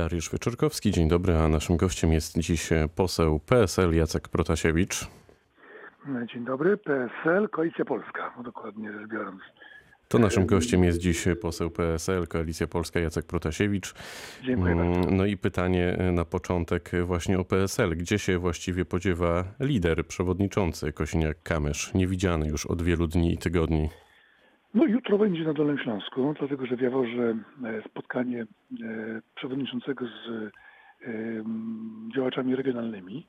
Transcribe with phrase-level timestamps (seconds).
[0.00, 5.08] Dariusz Wyczorkowski, dzień dobry, a naszym gościem jest dziś poseł PSL Jacek Protasiewicz.
[6.32, 9.42] Dzień dobry, PSL, Koalicja Polska, dokładnie rzecz biorąc.
[10.08, 13.94] To naszym gościem jest dziś poseł PSL, Koalicja Polska Jacek Protasiewicz.
[14.44, 15.10] Dziękuję bardzo.
[15.10, 17.96] No i pytanie na początek właśnie o PSL.
[17.96, 23.88] Gdzie się właściwie podziewa lider, przewodniczący Kosiniak-Kamysz, niewidziany już od wielu dni i tygodni?
[24.74, 28.46] No jutro będzie na Dolnym Śląsku, dlatego że w Jaworze e, spotkanie e,
[29.34, 31.10] przewodniczącego z e,
[32.14, 33.26] działaczami regionalnymi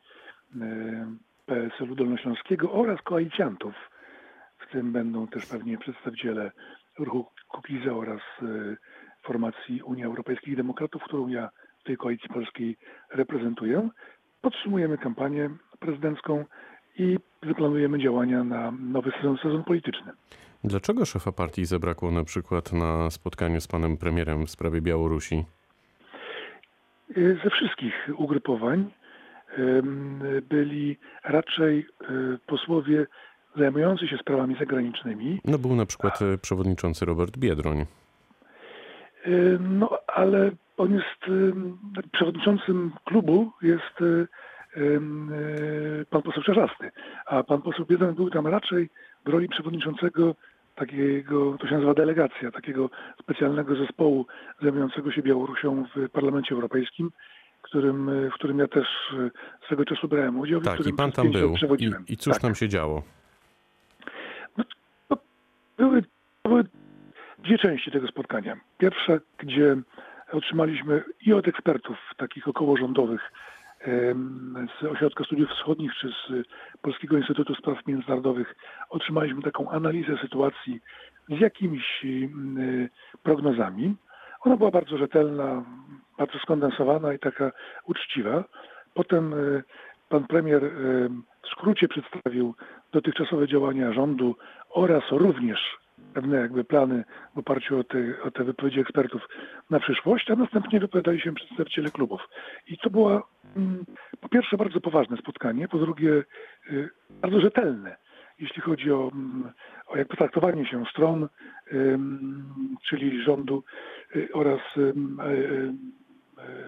[1.46, 3.74] PSL-u Dolnośląskiego oraz koalicjantów.
[4.60, 6.52] W tym będą też pewnie przedstawiciele
[7.00, 8.22] ruchu Kukiza oraz
[9.24, 11.50] formacji Unii Europejskich Demokratów, którą ja
[11.80, 12.78] w tej koalicji polskiej
[13.12, 13.90] reprezentuję.
[14.42, 15.50] Podtrzymujemy kampanię
[15.80, 16.46] prezydencką
[16.98, 20.12] i zaplanujemy działania na nowy sezon, sezon polityczny.
[20.64, 25.46] Dlaczego szefa partii zabrakło na przykład na spotkaniu z panem premierem w sprawie Białorusi?
[27.44, 28.92] Ze wszystkich ugrupowań
[30.50, 32.06] byli raczej e,
[32.48, 33.08] posłowie
[33.56, 35.42] zajmujący się sprawami zagranicznymi.
[35.46, 36.38] No był na przykład A...
[36.38, 37.86] przewodniczący Robert Biedroń.
[39.60, 41.50] No ale on jest
[42.12, 43.96] przewodniczącym klubu, jest
[46.10, 46.92] pan poseł Czarzasty,
[47.26, 48.90] a pan poseł Biedroń był tam raczej
[49.26, 50.36] w roli przewodniczącego
[50.82, 52.90] takiego, to się nazywa delegacja, takiego
[53.24, 54.26] specjalnego zespołu
[54.62, 57.12] zajmującego się Białorusią w Parlamencie Europejskim,
[57.62, 59.30] którym, w którym ja też e,
[59.66, 60.62] swego czasu brałem udział.
[60.62, 61.56] Tak, i pan tam był.
[61.80, 62.42] I, I, cóż tak.
[62.42, 63.04] tam się działo?
[64.58, 64.64] No,
[65.10, 65.18] no,
[65.78, 66.04] były,
[66.44, 66.64] były
[67.40, 68.58] dwie części tego spotkania.
[68.78, 69.76] Pierwsza, gdzie
[70.32, 73.22] otrzymaliśmy i od ekspertów takich okołorządowych
[74.80, 76.48] z Ośrodka Studiów Wschodnich czy z
[76.82, 78.56] Polskiego Instytutu Spraw Międzynarodowych
[78.90, 80.80] otrzymaliśmy taką analizę sytuacji
[81.30, 82.06] z jakimiś
[83.24, 83.96] prognozami.
[84.42, 85.64] Ona była bardzo rzetelna,
[86.18, 87.52] bardzo skondensowana i taka
[87.86, 88.44] uczciwa.
[88.94, 89.36] Potem
[90.10, 90.62] pan premier
[91.44, 92.56] w skrócie przedstawił
[92.92, 94.36] dotychczasowe działania rządu
[94.70, 95.81] oraz również
[96.12, 97.04] pewne jakby plany
[97.36, 99.22] w oparciu o te, o te wypowiedzi ekspertów
[99.70, 102.22] na przyszłość, a następnie wypowiadali się przedstawiciele klubów.
[102.68, 103.86] I to było mm,
[104.22, 106.24] po pierwsze bardzo poważne spotkanie, po drugie
[106.72, 106.90] y,
[107.22, 107.96] bardzo rzetelne,
[108.40, 109.52] jeśli chodzi o, mm,
[109.88, 111.28] o jakby traktowanie się stron,
[112.90, 113.64] czyli rządu
[114.16, 114.94] y, oraz y,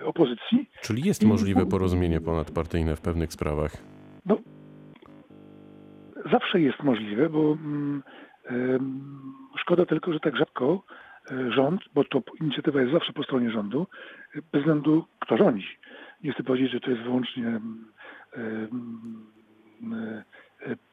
[0.03, 0.69] opozycji.
[0.81, 3.71] Czyli jest możliwe porozumienie ponadpartyjne w pewnych sprawach?
[4.25, 4.37] No,
[6.31, 8.03] zawsze jest możliwe, bo mm,
[9.57, 10.83] Szkoda tylko, że tak rzadko
[11.31, 13.87] e, rząd, bo to inicjatywa jest zawsze po stronie rządu,
[14.51, 15.77] bez względu kto rządzi.
[16.23, 17.59] Nie chcę powiedzieć, że to jest wyłącznie
[18.37, 18.67] e,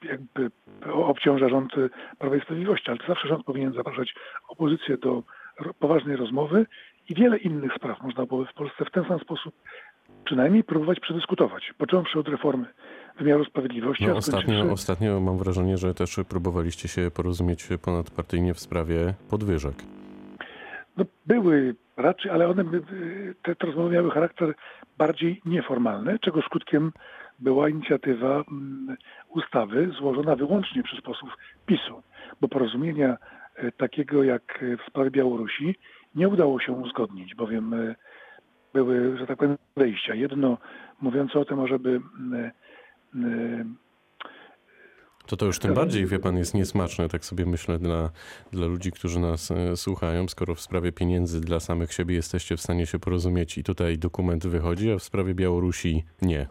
[0.02, 0.50] jakby
[0.92, 1.72] obciąża rząd
[2.18, 4.14] Prawa i Sprawiedliwości, ale to zawsze rząd powinien zapraszać
[4.48, 5.22] opozycję do
[5.78, 6.66] poważnej rozmowy
[7.08, 9.54] i wiele innych spraw można było w Polsce w ten sam sposób
[10.24, 12.66] przynajmniej próbować przedyskutować, począwszy od reformy
[13.20, 14.06] wymiaru sprawiedliwości.
[14.06, 19.74] No, ostatnio, ostatnio mam wrażenie, że też próbowaliście się porozumieć ponadpartyjnie w sprawie podwyżek.
[20.96, 22.64] No, były raczej, ale one,
[23.42, 24.54] te, te rozmowy miały charakter
[24.98, 26.92] bardziej nieformalny, czego skutkiem
[27.38, 28.96] była inicjatywa mm,
[29.28, 31.30] ustawy złożona wyłącznie przez posłów
[31.66, 32.02] PiSu,
[32.40, 33.16] bo porozumienia
[33.54, 35.74] e, takiego jak w sprawie Białorusi
[36.14, 37.94] nie udało się uzgodnić, bowiem e,
[38.74, 40.14] były, że tak powiem, wejścia.
[40.14, 40.58] Jedno
[41.00, 42.50] mówiące o tym, ażeby mm,
[45.26, 48.10] to to już tym bardziej, wie pan, jest niesmaczne, tak sobie myślę, dla,
[48.52, 52.60] dla ludzi, którzy nas e, słuchają, skoro w sprawie pieniędzy dla samych siebie jesteście w
[52.60, 56.46] stanie się porozumieć i tutaj dokument wychodzi, a w sprawie Białorusi nie.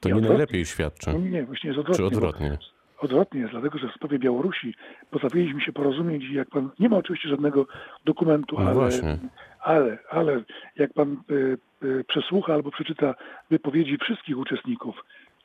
[0.00, 1.14] To nie, nie najlepiej świadczy.
[1.14, 1.96] Nie, nie, właśnie jest odwrotnie.
[1.96, 2.58] Czy odwrotnie?
[2.98, 4.74] Odwrotnie jest, dlatego że w sprawie Białorusi
[5.10, 7.66] potrafiliśmy się porozumieć i jak pan, nie ma oczywiście żadnego
[8.04, 9.18] dokumentu, no ale, właśnie.
[9.60, 10.42] ale, ale
[10.76, 13.14] jak pan y, y, przesłucha albo przeczyta
[13.50, 14.96] wypowiedzi wszystkich uczestników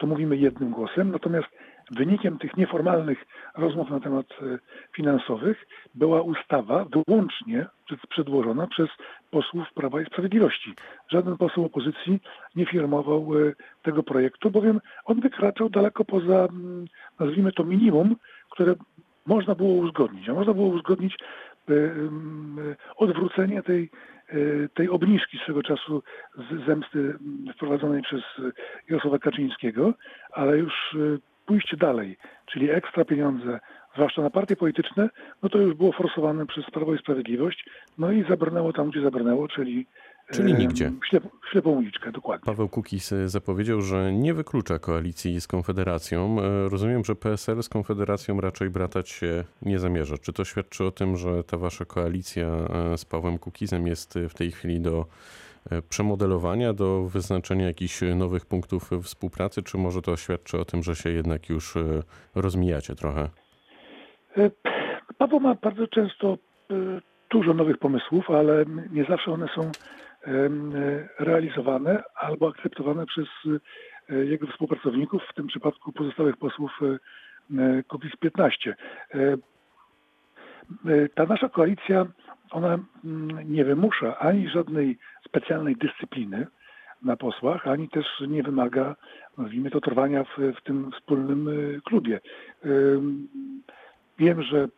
[0.01, 1.11] to mówimy jednym głosem.
[1.11, 1.47] Natomiast
[1.91, 3.25] wynikiem tych nieformalnych
[3.57, 4.59] rozmów na temat e,
[4.95, 7.65] finansowych była ustawa wyłącznie
[8.09, 8.89] przedłożona przez
[9.31, 10.73] posłów Prawa i Sprawiedliwości.
[11.09, 12.19] Żaden poseł opozycji
[12.55, 13.53] nie firmował e,
[13.83, 16.47] tego projektu, bowiem on wykraczał daleko poza,
[17.19, 18.15] nazwijmy to minimum,
[18.49, 18.75] które
[19.25, 20.29] można było uzgodnić.
[20.29, 21.15] A można było uzgodnić
[21.69, 21.73] e,
[22.95, 23.89] odwrócenie tej
[24.73, 26.03] tej obniżki swego czasu
[26.37, 27.15] z zemsty
[27.55, 28.21] wprowadzonej przez
[28.89, 29.93] Jarosława Kaczyńskiego,
[30.31, 33.59] ale już y, pójście dalej, czyli ekstra pieniądze,
[33.95, 35.09] zwłaszcza na partie polityczne,
[35.43, 37.65] no to już było forsowane przez Prawo i Sprawiedliwość,
[37.97, 39.85] no i zabrnęło tam, gdzie zabrnęło, czyli
[40.31, 40.91] Czyli nigdzie.
[41.09, 42.45] Ślep, ślepą uliczkę, dokładnie.
[42.45, 46.37] Paweł Kukis zapowiedział, że nie wyklucza koalicji z Konfederacją.
[46.39, 50.17] E, rozumiem, że PSL z Konfederacją raczej bratać się nie zamierza.
[50.17, 54.33] Czy to świadczy o tym, że ta wasza koalicja e, z Pawłem Kukizem jest w
[54.33, 55.05] tej chwili do
[55.71, 60.95] e, przemodelowania, do wyznaczenia jakichś nowych punktów współpracy, czy może to świadczy o tym, że
[60.95, 62.03] się jednak już e,
[62.35, 63.29] rozmijacie trochę?
[64.37, 64.51] E,
[65.17, 66.37] Paweł ma bardzo często
[66.71, 66.75] e,
[67.29, 69.71] dużo nowych pomysłów, ale nie zawsze one są e,
[71.19, 73.27] realizowane albo akceptowane przez
[74.09, 76.85] e, jego współpracowników, w tym przypadku pozostałych posłów e,
[77.61, 78.51] e, Kukiz-15.
[78.69, 78.73] E,
[80.85, 82.05] e, Ta nasza koalicja,
[82.51, 86.47] ona mm, nie wymusza ani żadnej specjalnej dyscypliny
[87.01, 88.95] na posłach, ani też nie wymaga,
[89.37, 92.19] nazwijmy to, trwania w, w tym wspólnym e, klubie.
[92.65, 93.27] Em,
[94.21, 94.69] Wiem, że e,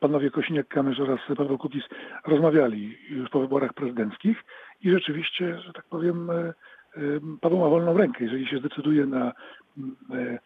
[0.00, 1.84] panowie Kosiniak-Kamysz oraz Paweł Kukiz
[2.26, 4.44] rozmawiali już po wyborach prezydenckich
[4.82, 6.54] i rzeczywiście, że tak powiem, e, e,
[7.40, 9.32] Paweł ma wolną rękę, jeżeli się zdecyduje na
[9.78, 10.38] mm, e,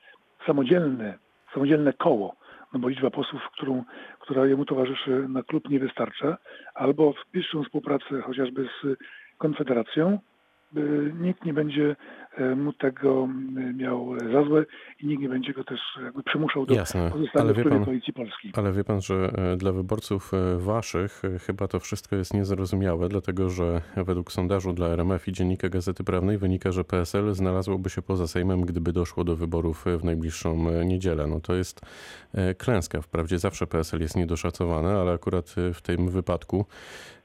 [0.46, 1.18] samodzielne,
[1.54, 2.36] samodzielne koło,
[2.72, 3.84] no bo liczba posłów, którą,
[4.20, 6.36] która jemu towarzyszy na klub nie wystarcza,
[6.74, 8.86] albo w bliższą współpracę chociażby z
[9.38, 10.18] Konfederacją,
[11.20, 14.64] nikt nie będzie e, mu tego m, miał za złe
[15.00, 18.12] i nikt nie będzie go też jakby przymuszał do Jasne, pozostania w wie pan, Koalicji
[18.12, 18.52] Polskiej.
[18.56, 19.14] ale wie pan, że
[19.52, 24.72] e, dla wyborców e, waszych e, chyba to wszystko jest niezrozumiałe, dlatego że według sondażu
[24.72, 29.24] dla RMF i Dziennika Gazety Prawnej wynika, że PSL znalazłoby się poza Sejmem, gdyby doszło
[29.24, 31.26] do wyborów e, w najbliższą e, niedzielę.
[31.26, 31.80] No to jest
[32.34, 33.02] e, klęska.
[33.02, 36.66] Wprawdzie zawsze PSL jest niedoszacowany, ale akurat e, w tym wypadku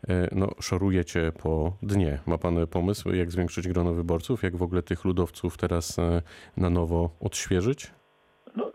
[0.09, 2.19] e, no, szorujecie po dnie.
[2.25, 4.43] Ma pan pomysł, jak zwiększyć grono wyborców?
[4.43, 6.21] Jak w ogóle tych ludowców teraz e,
[6.57, 7.91] na nowo odświeżyć?
[8.55, 8.71] No,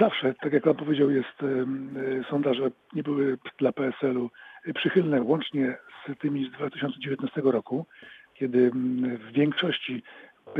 [0.00, 4.30] zawsze, tak jak pan powiedział, jest em, e, sondaże nie były dla PSL-u
[4.74, 5.76] przychylne, łącznie
[6.06, 7.86] z tymi z 2019 roku,
[8.34, 8.70] kiedy
[9.18, 10.02] w większości
[10.46, 10.52] e,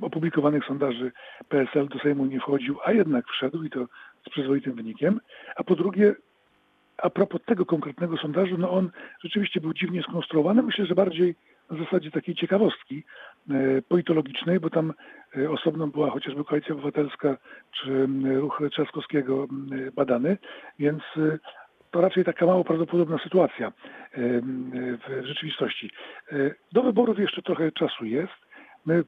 [0.00, 1.12] opublikowanych sondaży
[1.48, 3.86] PSL do Sejmu nie wchodził, a jednak wszedł i to
[4.26, 5.20] z przyzwoitym wynikiem.
[5.56, 6.14] A po drugie,
[6.96, 8.90] a propos tego konkretnego sondażu, no on
[9.24, 10.62] rzeczywiście był dziwnie skonstruowany.
[10.62, 11.34] Myślę, że bardziej
[11.70, 13.04] na zasadzie takiej ciekawostki
[13.50, 14.92] e, politologicznej, bo tam
[15.36, 17.36] e, osobno była chociażby Koalicja Obywatelska
[17.72, 19.46] czy m, ruch Trzaskowskiego
[19.94, 20.38] badany,
[20.78, 21.38] więc e,
[21.90, 23.72] to raczej taka mało prawdopodobna sytuacja e,
[24.96, 25.90] w rzeczywistości.
[26.32, 26.36] E,
[26.72, 28.48] Do wyborów jeszcze trochę czasu jest.
[28.86, 29.04] My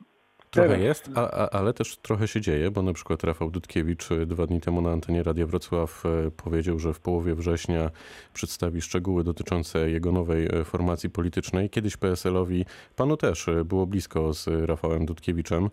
[0.50, 4.12] Trochę teraz- jest, a, a, ale też trochę się dzieje, bo na przykład Rafał Dudkiewicz
[4.12, 7.90] e, dwa dni temu na antenie Radia Wrocław e, powiedział, że w połowie września
[8.34, 11.70] przedstawi szczegóły dotyczące jego nowej e, formacji politycznej.
[11.70, 12.64] Kiedyś PSL-owi
[12.96, 15.70] panu też było blisko z Rafałem Dudkiewiczem.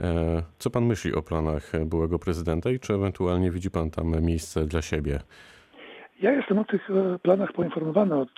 [0.00, 4.66] E, Co pan myśli o planach byłego prezydenta i czy ewentualnie widzi pan tam miejsce
[4.66, 5.20] dla siebie?
[6.20, 8.30] Ja jestem o tych e, planach poinformowany od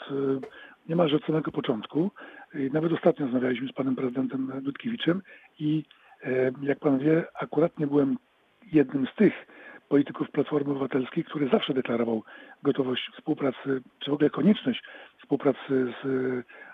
[0.89, 2.11] niemalże od samego początku.
[2.55, 5.23] Nawet ostatnio rozmawialiśmy z panem prezydentem Dudkiewiczem
[5.59, 5.85] i
[6.23, 8.17] e, jak pan wie, akurat nie byłem
[8.73, 9.47] jednym z tych
[9.89, 12.23] polityków Platformy Obywatelskiej, który zawsze deklarował
[12.63, 14.83] gotowość współpracy, czy w ogóle konieczność
[15.19, 16.07] współpracy z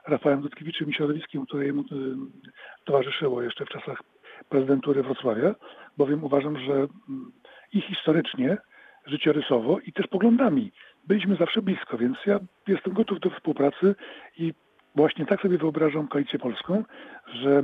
[0.07, 1.85] Rafałem Dudkiewiczem i środowiskiem, które jemu e,
[2.85, 4.03] towarzyszyło jeszcze w czasach
[4.49, 5.55] prezydentury Wrocławia,
[5.97, 6.87] bowiem uważam, że
[7.73, 8.59] i historycznie,
[9.07, 10.73] życiorysowo i też poglądami
[11.07, 13.95] byliśmy zawsze blisko, więc ja jestem gotów do współpracy
[14.39, 14.55] i
[14.97, 16.85] właśnie tak sobie wyobrażam Koalicję Polską,
[17.35, 17.63] że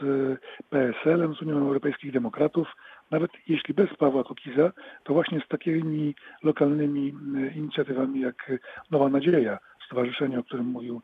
[0.00, 0.38] z
[0.70, 2.68] PSL-em, z Unią Europejskich Demokratów,
[3.10, 4.72] nawet jeśli bez Pawła Kokiza,
[5.04, 8.52] to właśnie z takimi lokalnymi e, inicjatywami jak
[8.90, 11.02] Nowa Nadzieja, stowarzyszenie, o którym mówił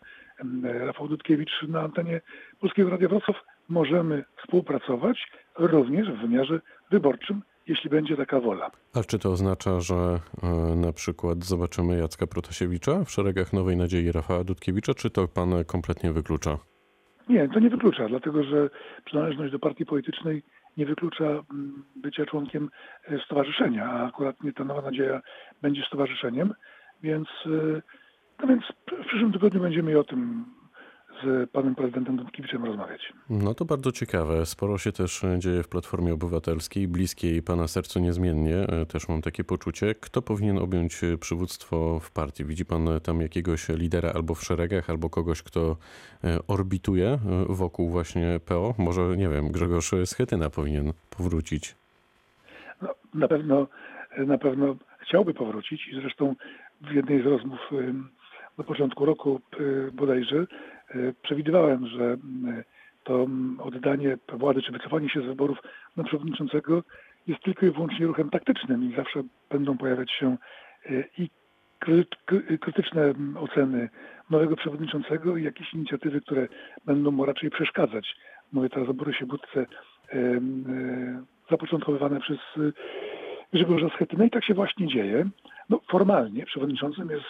[0.62, 2.21] Rafał Dudkiewicz na antenie
[2.61, 3.37] Polskiego Radia Wrocław,
[3.69, 8.71] możemy współpracować również w wymiarze wyborczym, jeśli będzie taka wola.
[8.95, 9.95] A czy to oznacza, że
[10.43, 15.65] e, na przykład zobaczymy Jacka Protasiewicza w szeregach Nowej Nadziei Rafała Dudkiewicza, czy to pan
[15.67, 16.59] kompletnie wyklucza?
[17.29, 18.71] Nie, to nie wyklucza, dlatego że
[19.05, 20.43] przynależność do partii politycznej
[20.77, 22.71] nie wyklucza mm, bycia członkiem
[23.05, 25.21] e, stowarzyszenia, a akurat nie ta Nowa Nadzieja
[25.63, 26.55] będzie stowarzyszeniem,
[27.03, 27.83] więc, e,
[28.43, 28.63] no więc
[29.03, 30.45] w przyszłym tygodniu będziemy i o tym
[31.25, 33.13] z panem prezydentem Dudkiewiczem rozmawiać.
[33.31, 34.47] No to bardzo ciekawe.
[34.47, 38.57] Sporo się też dzieje w Platformie Obywatelskiej, bliskiej pana sercu niezmiennie.
[38.57, 39.95] E, Też mam takie poczucie.
[39.95, 42.45] Kto powinien objąć e, przywództwo w partii?
[42.45, 45.77] Widzi pan e, tam jakiegoś lidera albo w szeregach, albo kogoś, kto
[46.49, 48.75] orbituje wokół właśnie PO?
[48.79, 51.75] Może, nie wiem, Grzegorz Schetyna powinien powrócić.
[52.83, 53.67] No, na pewno
[54.27, 56.35] na pewno chciałby powrócić i zresztą
[56.81, 57.61] w jednej z rozmów
[58.59, 59.41] na początku roku
[59.93, 60.47] bodajże
[61.23, 62.64] przewidywałem, że y,
[63.04, 65.59] to mm, oddanie władzy czy wycofanie się z wyborów
[65.97, 66.83] na przewodniczącego
[67.26, 70.37] jest tylko i wyłącznie ruchem taktycznym i zawsze będą pojawiać się
[70.90, 71.30] y, i
[71.80, 73.88] kry- kry- krytyczne mm, oceny
[74.30, 76.49] nowego przewodniczącego i jakieś inicjatywy, które
[76.85, 78.16] będą mu raczej przeszkadzać.
[78.52, 79.66] Mówię teraz o Borysie Budce,
[80.14, 80.40] y,
[81.50, 82.38] zapoczątkowywane przez
[83.52, 85.28] Grzegorza Schetynę i tak się właśnie dzieje.
[85.69, 87.25] No, formalnie przewodniczącym jest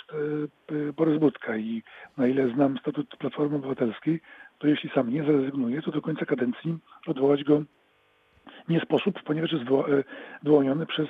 [0.72, 1.82] e, e, Borys Budka i
[2.16, 4.20] na ile znam statut Platformy Obywatelskiej,
[4.58, 7.62] to jeśli sam nie zrezygnuje, to do końca kadencji odwołać go
[8.68, 9.86] nie sposób, ponieważ jest wyło-
[10.42, 11.08] wyłoniony przez,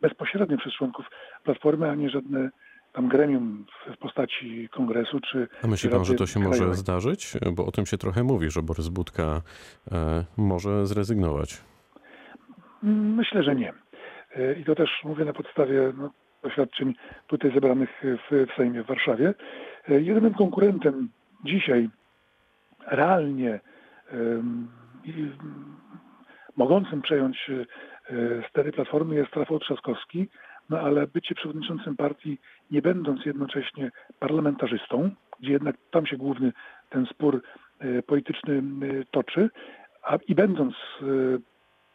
[0.00, 1.06] bezpośrednio przez członków
[1.44, 2.50] Platformy, a nie żadne
[2.92, 6.76] tam gremium w- postaci kongresu czy A myśli pan, że to się może Krajowej.
[6.78, 7.32] zdarzyć?
[7.52, 9.42] Bo o tym się trochę mówi, że Borys Budka
[9.92, 11.64] e, może zrezygnować.
[13.16, 13.72] Myślę, że nie.
[14.36, 16.10] E, I to też mówię na podstawie no,
[16.42, 16.94] doświadczeń
[17.26, 19.34] tutaj zebranych w, w Sejmie w Warszawie.
[19.88, 21.08] E, Jedynym konkurentem
[21.44, 21.88] dzisiaj
[22.86, 23.60] realnie
[26.56, 30.28] mogącym przejąć e, stery Platformy jest Rafał Trzaskowski,
[30.70, 32.38] no ale bycie przewodniczącym partii,
[32.70, 35.10] nie będąc jednocześnie parlamentarzystą,
[35.40, 36.52] gdzie jednak tam się główny
[36.90, 37.42] ten spór
[38.06, 38.62] polityczny
[39.10, 39.50] toczy,
[40.02, 40.74] a i będąc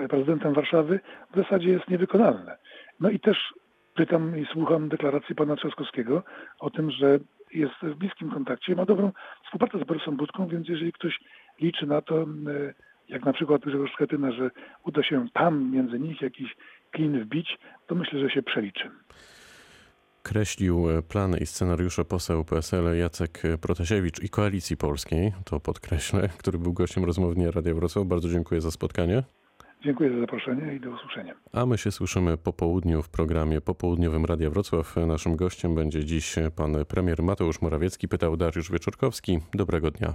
[0.08, 1.00] prezydentem Warszawy
[1.34, 2.58] w zasadzie jest niewykonalne.
[3.00, 3.38] No i też
[3.96, 6.24] pytam i słucham deklaracji pana Trzaskowskiego
[6.60, 7.20] o tym, że
[7.54, 9.12] jest w bliskim kontakcie, ma dobrą
[9.46, 11.20] współpracę z Borysem Budką, więc jeżeli ktoś
[11.62, 12.26] liczy na to,
[13.10, 14.52] jak na przykład Grzegorz Schetyna, że
[14.84, 16.56] uda się tam między nich jakiś
[16.92, 18.90] klin wbić, to myślę, że się przeliczy.
[20.24, 26.58] Kreślił e, plany i scenariusze poseł PSL Jacek Protasiewicz i Koalicji Polskiej, to podkreślę, który
[26.60, 28.06] był gościem rozmowni Radia Wrocław.
[28.06, 29.24] Bardzo dziękuję za spotkanie.
[29.84, 31.36] Dziękuję za zaproszenie i do usłyszenia.
[31.54, 34.96] A my się słyszymy po południu w programie popołudniowym Radia Wrocław.
[34.96, 38.08] Naszym gościem będzie dziś pan premier Mateusz Morawiecki.
[38.08, 39.40] Pytał Dariusz Wieczorkowski.
[39.54, 40.14] Dobrego dnia.